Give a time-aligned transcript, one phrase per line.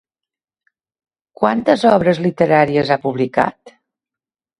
[1.41, 3.75] Quantes obres literàries ha publicat?